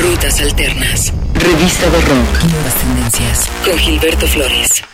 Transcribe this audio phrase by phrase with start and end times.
[0.00, 1.12] Rutas Alternas.
[1.34, 2.44] Revista de Rock.
[2.52, 3.50] Nuevas tendencias.
[3.64, 4.84] Con Gilberto Flores.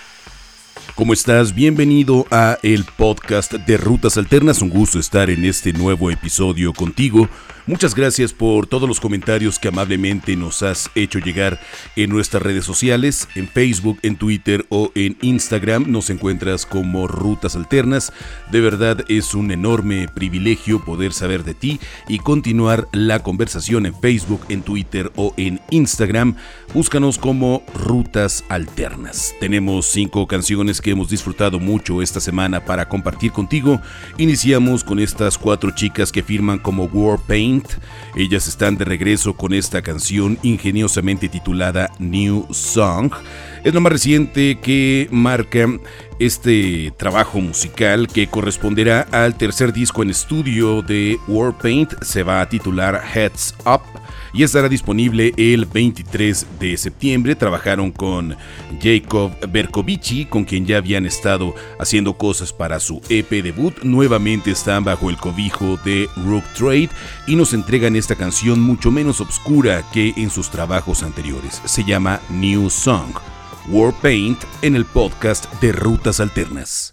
[0.94, 1.54] ¿Cómo estás?
[1.54, 4.62] Bienvenido a el podcast de Rutas Alternas.
[4.62, 7.28] Un gusto estar en este nuevo episodio contigo.
[7.66, 11.58] Muchas gracias por todos los comentarios que amablemente nos has hecho llegar
[11.96, 15.90] en nuestras redes sociales, en Facebook, en Twitter o en Instagram.
[15.90, 18.12] Nos encuentras como Rutas Alternas.
[18.52, 23.98] De verdad es un enorme privilegio poder saber de ti y continuar la conversación en
[23.98, 26.36] Facebook, en Twitter o en Instagram.
[26.74, 29.32] Búscanos como Rutas Alternas.
[29.40, 33.80] Tenemos cinco canciones que hemos disfrutado mucho esta semana para compartir contigo.
[34.18, 36.88] Iniciamos con estas cuatro chicas que firman como
[38.16, 43.12] Ellas están de regreso con esta canción ingeniosamente titulada New Song.
[43.64, 45.66] Es lo más reciente que marca
[46.18, 51.92] este trabajo musical que corresponderá al tercer disco en estudio de Warpaint.
[52.02, 53.82] Se va a titular Heads Up
[54.32, 57.34] y estará disponible el 23 de septiembre.
[57.36, 58.36] Trabajaron con
[58.82, 63.82] Jacob Berkovici, con quien ya habían estado haciendo cosas para su EP debut.
[63.82, 66.90] Nuevamente están bajo el cobijo de Rook Trade
[67.26, 71.62] y nos entregan esta canción mucho menos oscura que en sus trabajos anteriores.
[71.64, 73.33] Se llama New Song.
[73.68, 76.92] Warpaint en el podcast de Rutas Alternas.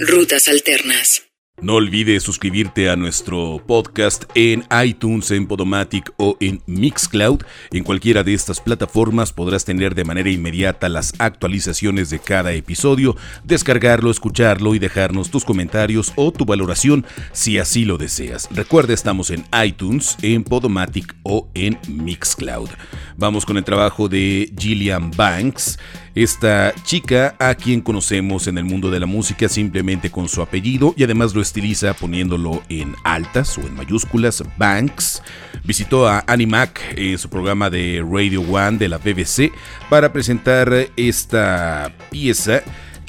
[0.00, 1.27] Rutas Alternas.
[1.60, 7.42] No olvides suscribirte a nuestro podcast en iTunes, en Podomatic o en Mixcloud.
[7.72, 13.16] En cualquiera de estas plataformas podrás tener de manera inmediata las actualizaciones de cada episodio,
[13.42, 18.48] descargarlo, escucharlo y dejarnos tus comentarios o tu valoración si así lo deseas.
[18.52, 22.70] Recuerda, estamos en iTunes, en Podomatic o en Mixcloud.
[23.16, 25.76] Vamos con el trabajo de Gillian Banks
[26.22, 30.92] esta chica a quien conocemos en el mundo de la música simplemente con su apellido
[30.96, 35.22] y además lo estiliza poniéndolo en altas o en mayúsculas, Banks.
[35.64, 39.50] Visitó a Annie Mac en su programa de Radio One de la BBC
[39.88, 42.62] para presentar esta pieza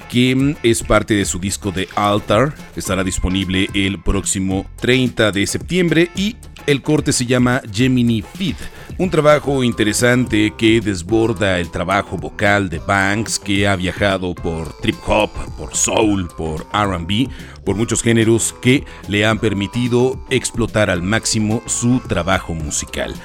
[0.09, 2.55] que es parte de su disco de Altar.
[2.75, 8.55] Estará disponible el próximo 30 de septiembre y el corte se llama Gemini Feed.
[8.99, 14.97] Un trabajo interesante que desborda el trabajo vocal de Banks, que ha viajado por trip
[15.07, 17.29] hop, por soul, por RB,
[17.63, 23.15] por muchos géneros que le han permitido explotar al máximo su trabajo musical.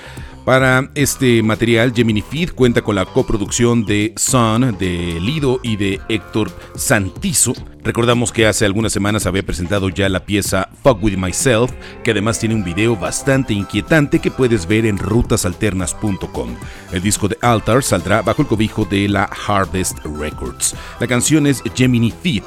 [0.44, 6.00] Para este material, Gemini Feed cuenta con la coproducción de Sun, de Lido y de
[6.11, 7.55] Héctor Santizo.
[7.82, 12.38] Recordamos que hace algunas semanas había presentado ya la pieza Fuck With Myself, que además
[12.38, 16.56] tiene un video bastante inquietante que puedes ver en rutasalternas.com.
[16.93, 20.76] El disco de Altar saldrá bajo el cobijo de la Harvest Records.
[21.00, 22.44] La canción es Gemini Feed,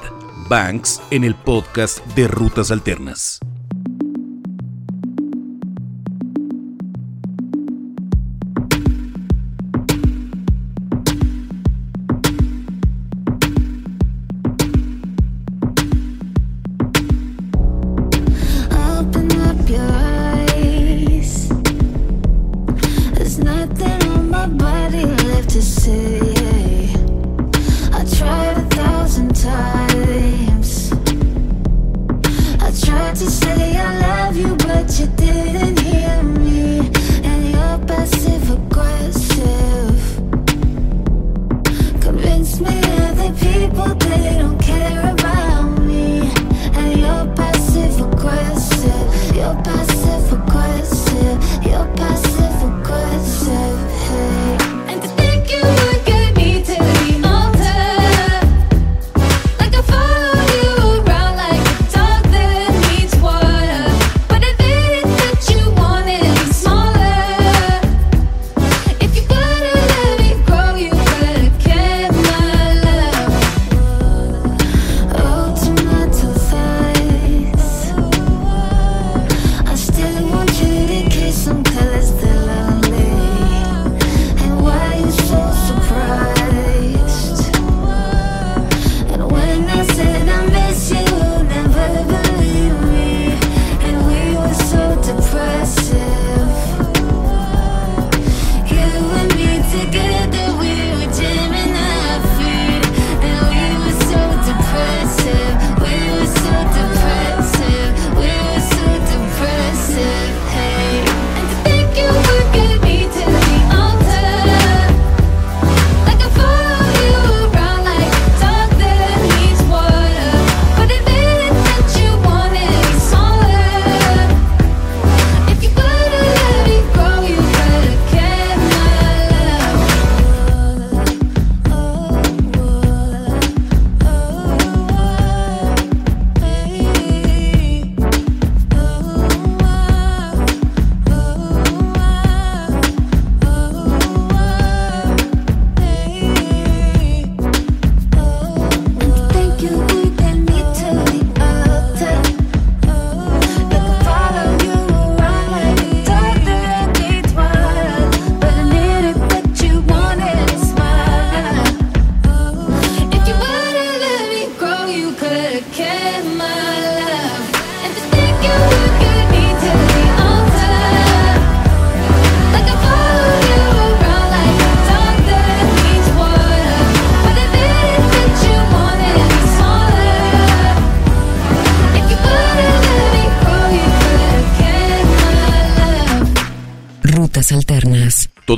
[0.47, 3.39] Banks, en el podcast de Rutas Alternas.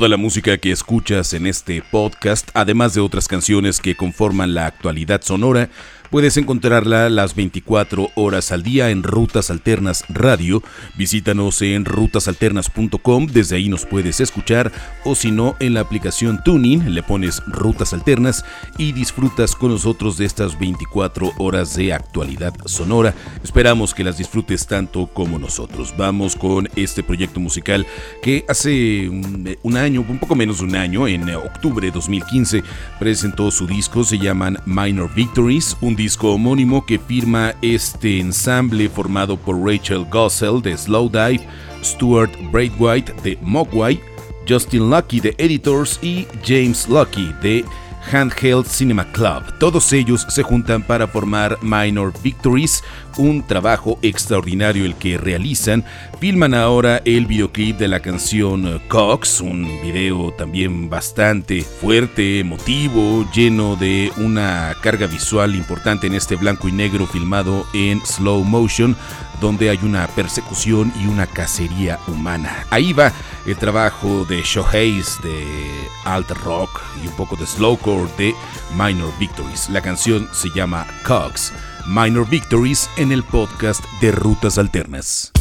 [0.00, 4.64] Toda la música que escuchas en este podcast, además de otras canciones que conforman la
[4.64, 5.68] actualidad sonora,
[6.10, 10.60] Puedes encontrarla las 24 horas al día en Rutas Alternas Radio.
[10.96, 14.72] Visítanos en rutasalternas.com, desde ahí nos puedes escuchar
[15.04, 18.44] o si no en la aplicación Tuning le pones Rutas Alternas
[18.76, 23.14] y disfrutas con nosotros de estas 24 horas de actualidad sonora.
[23.44, 25.94] Esperamos que las disfrutes tanto como nosotros.
[25.96, 27.86] Vamos con este proyecto musical
[28.20, 32.64] que hace un, año, un poco menos de un año, en octubre de 2015,
[32.98, 39.36] presentó su disco, se llaman Minor Victories, un disco homónimo que firma este ensamble formado
[39.36, 41.46] por Rachel Gossell de Slowdive,
[41.84, 44.00] Stuart Braithwaite de Mogwai,
[44.48, 47.66] Justin Lucky de Editors y James Lucky de
[48.12, 49.42] Handheld Cinema Club.
[49.58, 52.82] Todos ellos se juntan para formar Minor Victories,
[53.16, 55.84] un trabajo extraordinario el que realizan.
[56.20, 63.76] Filman ahora el videoclip de la canción Cox, un video también bastante fuerte, emotivo, lleno
[63.76, 68.96] de una carga visual importante en este blanco y negro filmado en slow motion
[69.40, 72.66] donde hay una persecución y una cacería humana.
[72.70, 73.12] Ahí va
[73.46, 78.34] el trabajo de Shohei's de alt rock y un poco de slowcore de
[78.76, 79.68] Minor Victories.
[79.70, 81.52] La canción se llama Cox.
[81.86, 85.32] Minor Victories en el podcast de Rutas Alternas.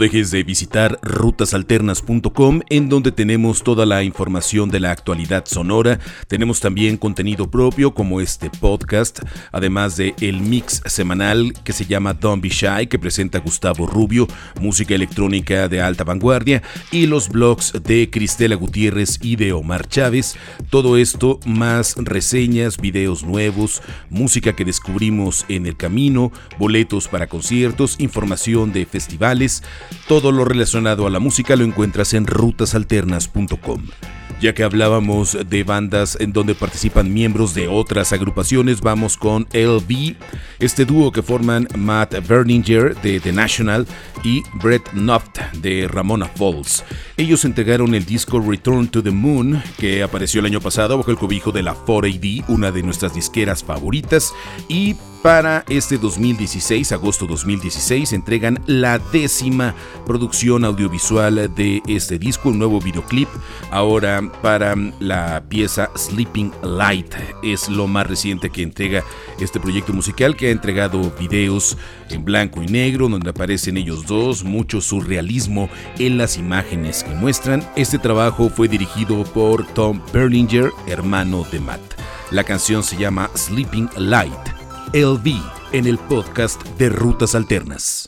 [0.00, 6.00] Dejes de visitar rutasalternas.com en donde tenemos toda la información de la actualidad sonora.
[6.26, 9.20] Tenemos también contenido propio como este podcast,
[9.52, 14.26] además de el mix semanal que se llama Don't Be Shy que presenta Gustavo Rubio,
[14.60, 20.34] música electrónica de alta vanguardia y los blogs de Cristela Gutiérrez y de Omar Chávez.
[20.70, 27.96] Todo esto más reseñas, videos nuevos, música que descubrimos en el camino, boletos para conciertos,
[27.98, 29.62] información de festivales,
[30.08, 33.82] todo lo relacionado a la música lo encuentras en rutasalternas.com.
[34.40, 40.16] Ya que hablábamos de bandas en donde participan miembros de otras agrupaciones, vamos con LB,
[40.60, 43.86] este dúo que forman Matt Berninger de The National
[44.24, 46.84] y Brett Nuft de Ramona Falls.
[47.18, 51.18] Ellos entregaron el disco Return to the Moon, que apareció el año pasado bajo el
[51.18, 54.32] cobijo de la 4AD, una de nuestras disqueras favoritas,
[54.68, 59.74] y para este 2016, agosto 2016, entregan la décima
[60.06, 63.28] producción audiovisual de este disco, un nuevo videoclip.
[63.70, 69.04] Ahora para la pieza Sleeping Light es lo más reciente que entrega
[69.38, 71.76] este proyecto musical que ha entregado videos
[72.08, 77.68] en blanco y negro donde aparecen ellos dos, mucho surrealismo en las imágenes que muestran.
[77.76, 81.80] Este trabajo fue dirigido por Tom Berlinger, hermano de Matt.
[82.30, 84.59] La canción se llama Sleeping Light
[84.92, 88.06] LV en el podcast de Rutas Alternas.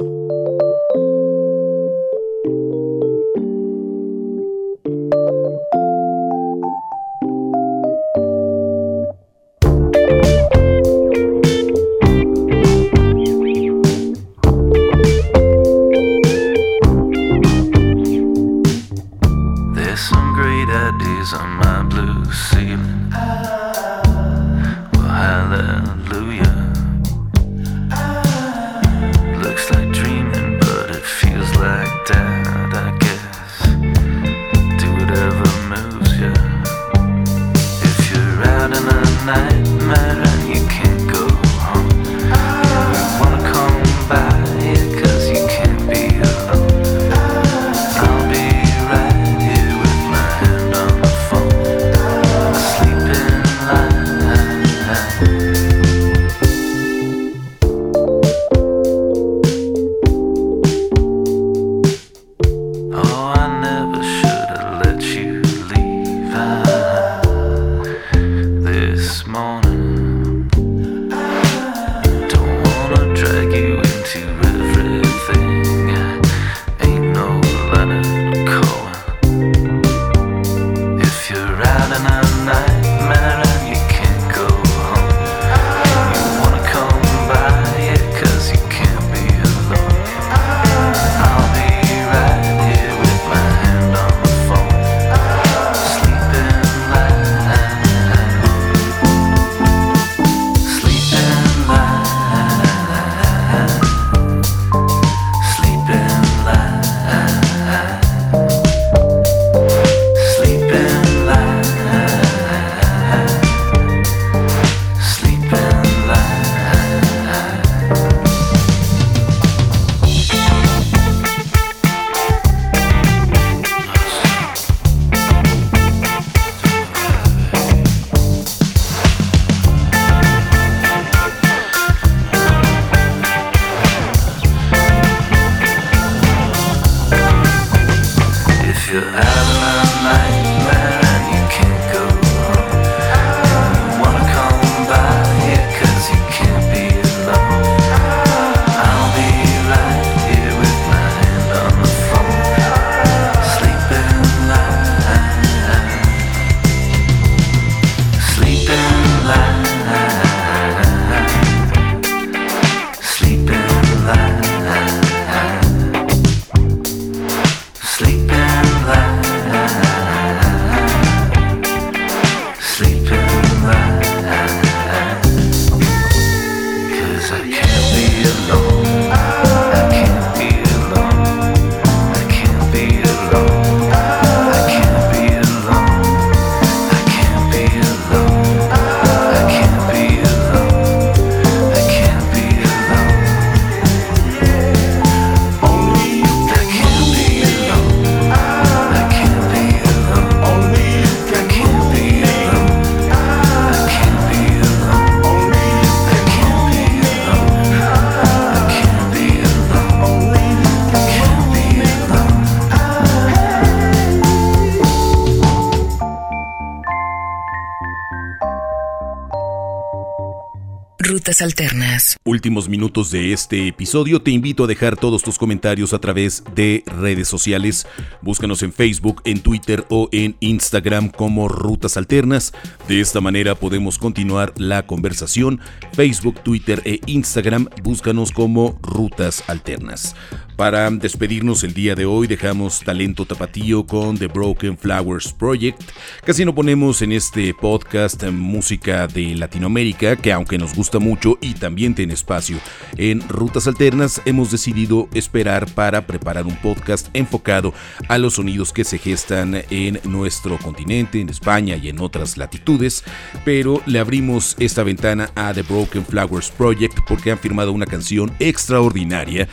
[221.40, 222.18] Alternas.
[222.24, 224.20] Últimos minutos de este episodio.
[224.20, 227.86] Te invito a dejar todos tus comentarios a través de redes sociales.
[228.20, 232.52] Búscanos en Facebook, en Twitter o en Instagram como Rutas Alternas.
[232.88, 235.60] De esta manera podemos continuar la conversación.
[235.94, 237.68] Facebook, Twitter e Instagram.
[237.82, 240.14] Búscanos como Rutas Alternas.
[240.56, 245.82] Para despedirnos el día de hoy dejamos talento tapatío con The Broken Flowers Project.
[246.24, 251.54] Casi no ponemos en este podcast música de Latinoamérica, que aunque nos gusta mucho y
[251.54, 252.58] también tiene espacio
[252.96, 257.72] en Rutas Alternas, hemos decidido esperar para preparar un podcast enfocado
[258.08, 263.04] a los sonidos que se gestan en nuestro continente, en España y en otras latitudes,
[263.44, 268.30] pero le abrimos esta ventana a The Broken Flowers Project porque han firmado una canción
[268.38, 269.48] extraordinaria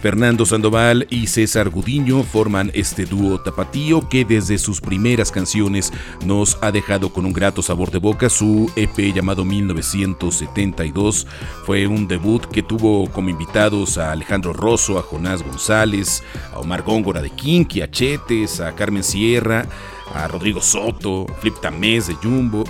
[0.00, 5.92] Fernando Sandoval y César Gudiño forman este dúo tapatío que desde sus primeras canciones
[6.24, 8.30] nos ha dejado con un grato sabor de boca.
[8.30, 11.26] Su EP llamado 1972
[11.66, 16.22] fue un debut que tuvo como invitados a Alejandro Rosso, a Jonás González,
[16.52, 19.66] a Omar Góngora de Kinky, a Chetes, a Carmen Sierra,
[20.14, 22.64] a Rodrigo Soto, Flip Tamés de Jumbo.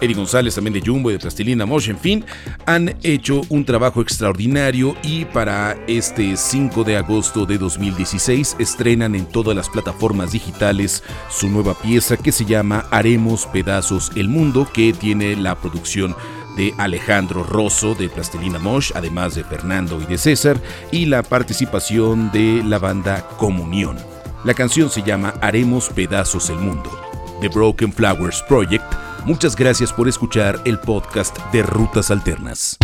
[0.00, 2.24] Eddie González también de Jumbo y de Plastilina Mosh, en fin,
[2.66, 9.26] han hecho un trabajo extraordinario y para este 5 de agosto de 2016 estrenan en
[9.26, 14.92] todas las plataformas digitales su nueva pieza que se llama Haremos Pedazos el Mundo, que
[14.92, 16.14] tiene la producción
[16.56, 22.30] de Alejandro Rosso de Plastilina Mosh, además de Fernando y de César, y la participación
[22.32, 23.96] de la banda Comunión.
[24.44, 26.90] La canción se llama Haremos Pedazos el Mundo.
[27.40, 32.78] The Broken Flowers Project Muchas gracias por escuchar el podcast de Rutas Alternas.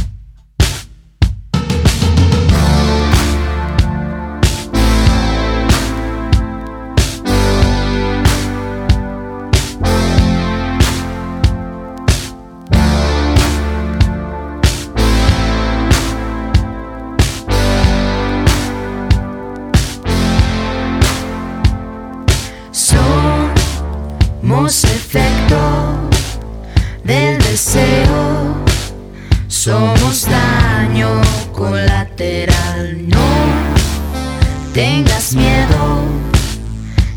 [34.72, 36.02] Tengas miedo,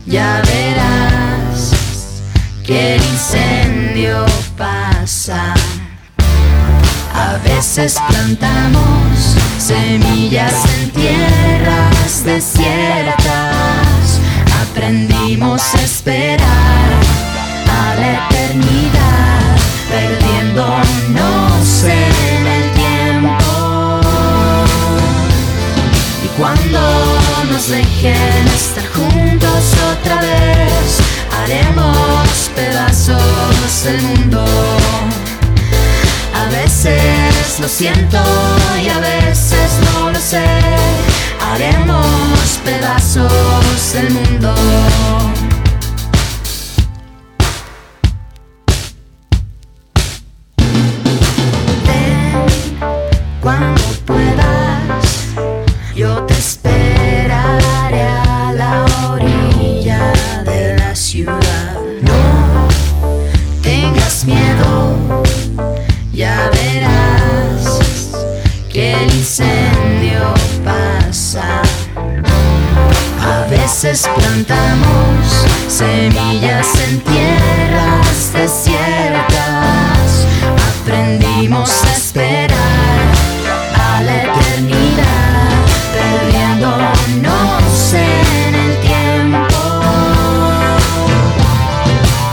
[0.05, 1.71] ya verás
[2.65, 4.25] que el incendio
[4.57, 5.53] pasa.
[7.13, 13.15] A veces plantamos semillas en tierras desiertas.
[14.69, 16.91] Aprendimos a esperar
[17.69, 19.55] a la eternidad
[19.89, 22.44] perdiéndonos en
[27.67, 30.99] nos dejen estar juntos otra vez,
[31.31, 34.45] haremos pedazos el mundo.
[36.33, 38.19] A veces lo siento
[38.83, 40.45] y a veces no lo sé.
[41.41, 44.53] Haremos pedazos el mundo.
[73.83, 75.27] Veces plantamos
[75.67, 80.07] semillas en tierras desiertas,
[80.79, 83.11] aprendimos a esperar
[83.75, 85.49] a la eternidad,
[85.93, 89.59] perdiéndonos en el tiempo.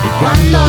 [0.04, 0.60] Y cuando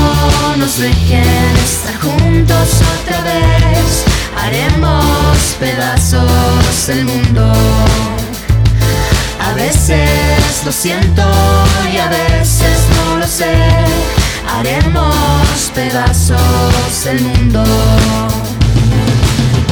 [0.57, 4.05] nos dejen estar juntos otra vez,
[4.41, 7.53] haremos pedazos el mundo.
[9.53, 11.21] A veces lo siento
[11.93, 13.53] y a veces no lo sé.
[14.49, 17.63] Haremos pedazos el mundo.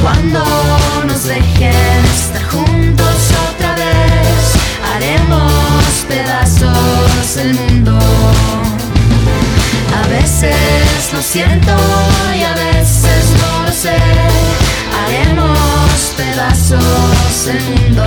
[0.00, 0.40] Cuando
[1.04, 3.16] nos dejen estar juntos
[3.50, 4.54] otra vez,
[4.94, 5.52] haremos
[6.08, 7.98] pedazos el mundo.
[10.00, 11.74] A veces lo siento
[12.38, 13.98] y a veces no lo sé.
[15.02, 18.01] Haremos pedazos el mundo.